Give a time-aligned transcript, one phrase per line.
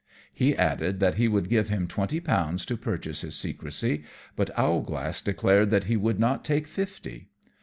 [0.33, 4.03] He added that he would give him twenty pounds to purchase his secrecy,
[4.35, 7.29] but Owlglass declared that he would not take fifty.